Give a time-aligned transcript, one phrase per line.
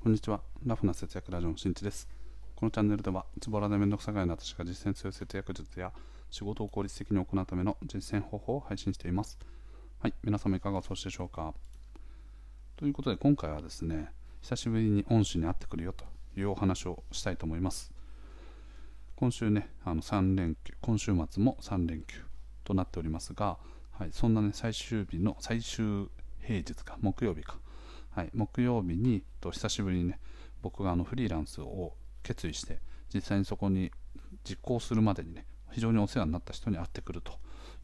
[0.00, 0.40] こんにちは。
[0.64, 2.08] ラフな節約ラジオのしんちです。
[2.54, 5.92] このチャンネルでは、ズボラでめんどくさがいの私が実践する節約術や
[6.30, 9.36] 仕事を効率的に行うための実践方法を配信しています。
[9.98, 11.52] はい、皆様いかがお過ごしでしょうか？
[12.76, 16.04] ということで、今回はですね、久しぶりに恩師に会ってくるよと
[16.38, 17.92] いうお話をしたいと思います。
[19.16, 22.20] 今週ね、あの3連休、今週末も3連休
[22.62, 23.58] となっておりますが、
[23.90, 26.06] はい、そんなね、最終日の最終
[26.40, 27.58] 平日か、木曜日か、
[28.10, 30.18] はい、木曜日にと久しぶりにね
[30.62, 32.80] 僕があのフリーランスを決意して
[33.14, 33.90] 実際にそこに
[34.48, 37.32] 実行するまでにね非常にお世話になった人に会ってくると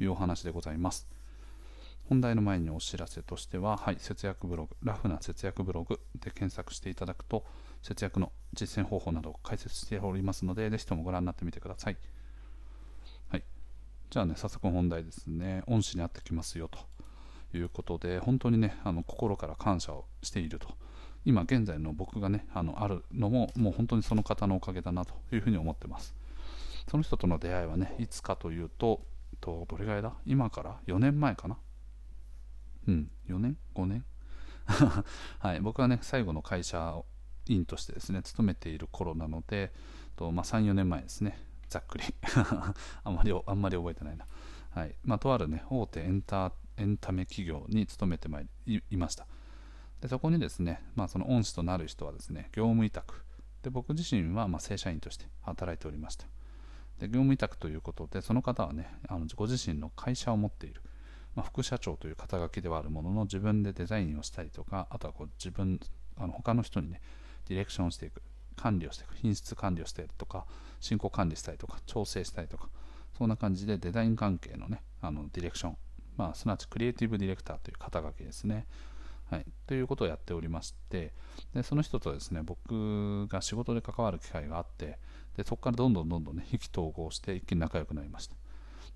[0.00, 1.08] いうお話でございます。
[2.08, 7.44] 本題の前にお知らせとしては、はい、節約ブログラフな節約ブログで検索していただくと
[7.80, 11.96] 節約の実践方法などを解説しておりますのでぜひともご覧になってみてください。
[13.28, 13.44] はい。
[14.10, 15.62] じゃあね早速本題ですね。
[15.66, 16.78] 恩師に会ってきますよと。
[17.58, 20.68] いうことで本当にねあの心から感謝をしていると。
[21.24, 26.14] 今現在の僕がねあのあるのももう本当にその方のおかげだなというふうに思ってます。
[26.90, 29.02] その人との出会いはねいつかというと
[29.40, 30.12] とどれぐらいだ？
[30.26, 31.56] 今から？4年前かな？
[32.88, 34.04] うん4年？5年？
[35.38, 36.96] はい僕はね最後の会社
[37.46, 39.72] 員としてですね勤めている頃なので
[40.16, 41.38] と、まあ、34年前ですね。
[41.68, 42.04] ざっくり。
[43.04, 44.26] あんまりあんまり覚えてないな。
[44.70, 44.94] はい。
[45.04, 46.52] まあ、とあるね大手エンター
[46.82, 49.26] エンタメ企業に勤めてまいいました。
[50.00, 53.24] でそこにですね、まあ、その恩師となる人はですね業務委託。
[53.62, 56.26] で僕自身はま正社員として働いておりました。
[56.98, 60.82] で業務委託ということでその方はねあのご自身の会社を持っている、
[61.34, 65.78] まあ、副社長という肩書きではあるものの自分でデザインをしたりとかあとはこう自分
[66.16, 67.00] あの他の人にね
[67.48, 68.22] ディレクションしていく。
[68.54, 69.14] 管理をしていく。
[69.16, 70.44] 品質管理をしたりとか
[70.80, 72.68] 進行管理したりとか調整したりとか
[73.16, 75.76] そんな感じでデザイン関係のねあのディレクション
[76.16, 78.66] まあ、すなわちクリエイティブディレクターという肩書きですね。
[79.30, 81.14] はい、ということをやっておりまして
[81.54, 84.98] でその人とですね僕が仕事で関わる機会があって
[85.38, 88.36] でそこからどんどんどんどんね意気投合して一気に仲良くなりました。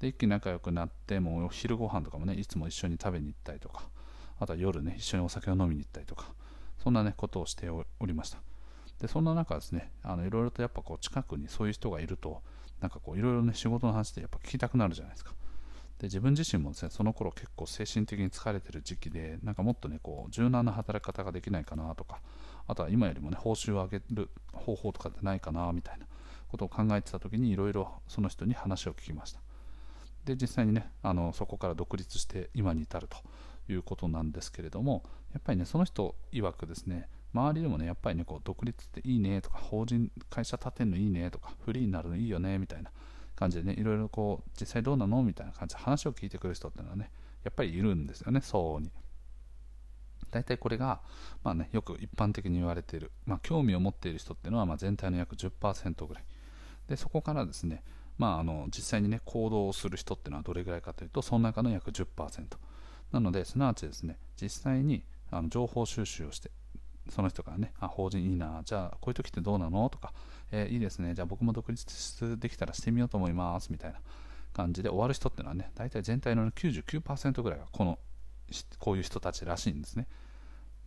[0.00, 3.82] で一気に仲良くなってもうお昼ご飯とかもねいつも一緒に食べに行ったりとか
[4.40, 6.32] あとは夜ね一緒にお酒を飲みに行ったりとか
[6.82, 8.38] そんなねことをしておりました。
[9.00, 12.40] でそんな中ですねいろいろとやっぱこう近くにそういう人がいると
[12.80, 15.34] なんかこういろいろね仕事の話でやっぱ聞きたくなるじゃないですか。
[16.02, 22.20] で自分自身もですねその頃結構精神的に疲れてる時期でなんかもっとねこう柔軟な働き方ができないかなとか
[22.66, 26.06] あとは今よりもね報酬を上げる方法とかってないかなみたいな
[26.48, 29.40] ことを考えてた時にいろいろその人に話を聞きました。
[30.24, 33.16] で実際にねあのそこから独立して今に至ると
[33.72, 42.90] いうことなんですけれどもやっぱりねその人曰くですね周りでもねやっぱりねこう独立っていいねとか法人会社立てるのいいねとかフリーになるのいいよねみたいな
[43.42, 45.22] 感じでね、いろいろこう、実際どうなの？
[45.22, 47.10] みたいな感じで話を聞いてくる人っていうのはね、
[47.44, 48.90] やっぱりいるんですよね、相応に。
[50.30, 51.00] 大体これが、
[51.42, 56.24] まあね、よく一般的に言われている、まあ、興味を持っている人っていうのは、ま、全体の約10%ぐらい。
[56.88, 57.82] で、そこからですね、
[58.16, 62.46] まあ、あの実際にね、行動をする人っていうのはどれぐらいかというと、その中の約10%。
[63.12, 66.50] なので、すなわちですね、実際にあの情報収集をして、
[67.10, 69.88] その人からね、あ、法人いいな、じゃあこういう時ってどうなの？
[69.90, 70.12] とか、
[70.50, 74.00] えー、いいですね、じゃあ僕も独立できたらしてみようと思いますみたいな
[74.52, 77.98] 感じで終わる人っていうのはね、大体全体の99%ぐらいがこの
[78.78, 80.06] こういう人たちらしいんですね。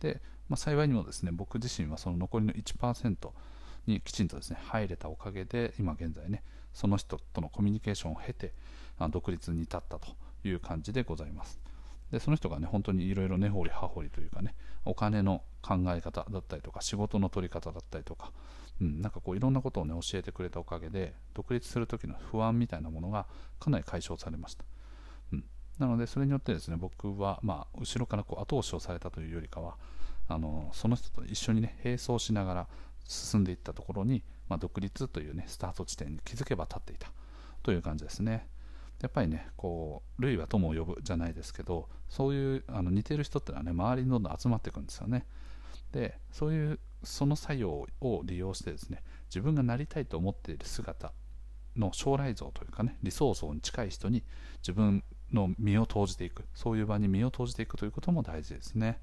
[0.00, 3.30] で、まあ、幸いにもですね、僕自身はその残りの1%
[3.86, 6.42] にきちんとですね、入れたおかげで、今現在ね、
[6.72, 8.52] その人とのコミュニケーションを経て、
[9.10, 10.08] 独立に至ったと
[10.44, 11.58] いう感じでございます。
[12.14, 14.54] でその人がね本当にいろいろ根掘り葉掘りというかね
[14.84, 18.32] お金の考え方だったりとか仕事の取り方だったりとか
[18.80, 23.26] うん、なんかこういろんなことをね教えてくれたおかげで独立する時の不安みたいなものが
[23.60, 24.64] かなり解消されました、
[25.32, 25.44] うん、
[25.78, 29.76] なのでそれによってですね僕はまあ後ろからこう後押しをされたというよりかは
[30.28, 32.68] あのその人と一緒にね並走しながら
[33.06, 37.12] 進んでいったところに、まあ、独立というねスタート地点に気づけば立っていた
[37.62, 38.48] という感じですね。
[39.04, 45.26] やっぱりねこう類は友を呼ぶじゃないですけどそういうあの似てる人ってのはね周りにどんどん集まっていくんですよね。
[45.92, 51.12] でそういうその作用を利用してですね自分がなりたいと思っている姿
[51.76, 54.24] の将来像というかね理想像に近い人に
[54.62, 55.04] 自分
[55.34, 59.02] の身を投じていくそういう場に身を投じていくということも大事ですね、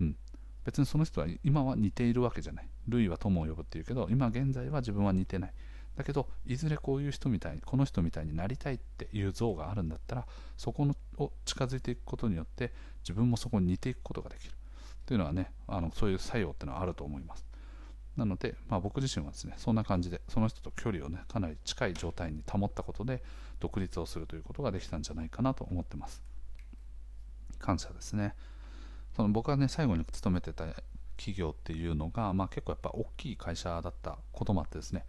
[0.00, 0.16] うん、
[0.64, 2.68] 別にその人は今は似ているわけじゃない。
[2.88, 5.52] 類は友を呼ぶっていうけど今現在は自分は似てない。
[6.00, 10.26] だけどいずれこういう人みたいにこの人みたいになりたいっていう像があるんだったら
[10.56, 14.54] そこのを近づいていくことによって自分もそこに似ていくことができる。
[15.04, 17.44] というのはねあのそういう作用っていうのはあると思います。
[18.16, 23.22] なので、まあ、僕自身はですねそんな感じでその人と距離をねかなり近い状態に保ったことで
[23.60, 26.22] 独立をするということができたんじゃないかなと思ってます。
[27.58, 28.34] 感謝ですね。
[29.14, 30.82] その僕がね最後に勤めてた企
[31.18, 35.04] 企業っていうのが、まあ、結構やっぱ大きい会社だったこともあってですね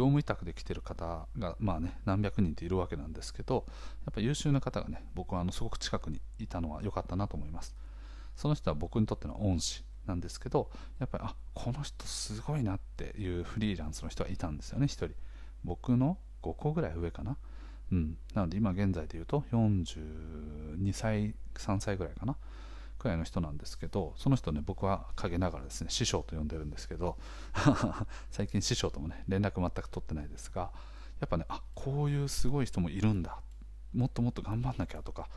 [0.00, 3.66] 業務委託で来てる方が、まあね、何百人っているわけなんですけど
[4.06, 7.76] やっぱ優秀な方がね僕はあのすごく近くにいたのは良かったなと思います。
[8.34, 15.10] その人は僕にとっての恩師なんですけどやっぱりあこの人すごいなっていうフリーランスの人がいたんですよね1人。
[15.64, 17.36] 僕の5個ぐらい上かな。
[17.92, 18.16] うん。
[18.32, 22.38] なので今現在で言うと42歳3歳ぐらいかな。
[23.00, 27.18] くらいの人なんですけどその人ね僕は陰ながらですね師匠と呼んでるんですけど
[28.30, 30.70] 最近師匠ともね連絡全く取ってないですが
[31.18, 33.40] やっぱねあこういうすごい人もいるんだ
[33.94, 35.28] もっともっと頑張んなきゃとか、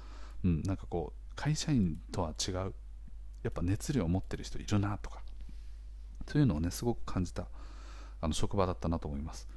[0.44, 2.74] うん、なんかこう会社員とは違う
[3.44, 5.21] やっぱ熱量を持ってる人いるなとか
[6.27, 7.48] そういうのをねすごく感じた
[8.21, 9.50] あの職場だったなと思います。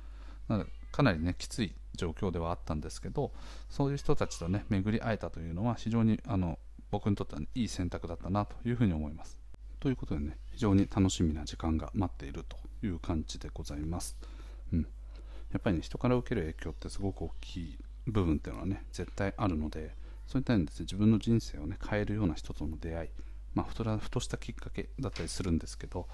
[0.49, 3.33] なのでかなりねきつい状況ではあったんですけど
[3.69, 6.59] そういう人たちとね巡り会えたというのは非常にあの
[6.91, 9.47] 僕にとっては、いい選択だったなというふうに思います。
[9.81, 14.17] ということでね非常に楽しみな時間が待っているという感じでございます、
[14.73, 14.87] うん、や
[15.59, 19.95] っぱりね人から受ける影響ってすごく大きい部分っていうのはね絶対あるので
[20.27, 23.09] そういった意味で自分の人生をね変えるような人との出会い
[23.55, 26.07] まあ、ふとふとしたきっかけだったりするんですけど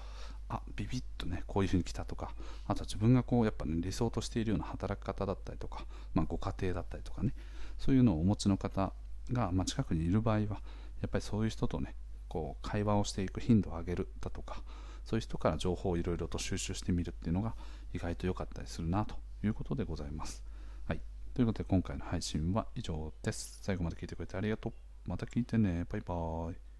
[0.47, 2.31] あビビッとねこういうふうに来たとか
[2.67, 7.33] あとは自分がこうやっぱね理想としているような働き方だったりとか、まあ、ご家庭だったりとかね
[7.77, 8.93] そういうのをお持ちの方
[9.31, 10.61] が、まあ、近くにいる場合は
[11.01, 11.95] やっぱりそういう人とね
[12.27, 14.63] こう会話をしていく頻度を上げるだとか
[15.05, 17.55] そういう人から情報をいろいろと収集してみるっていうのが
[17.93, 20.43] 意外と良かったりするなということでございます。
[20.87, 21.01] はい。
[21.33, 23.59] ということで今回の配信は以上です。
[23.61, 24.73] 最後まで聞いてくれてありがとう。
[25.05, 25.85] また聞いてね。
[25.89, 26.72] バイバーイ。